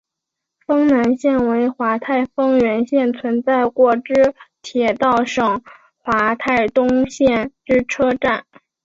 [0.65, 5.61] 丰南站为桦太丰原市存在过之铁道省
[6.03, 8.47] 桦太东线之车站。